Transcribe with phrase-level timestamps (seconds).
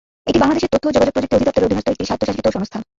[0.29, 2.77] এটি বাংলাদেশের তথ্য ও যোগাযোগ প্রযুক্তি অধিদপ্তরের অধীনস্থ একটি স্বায়ত্বশাসিত সংস্থা।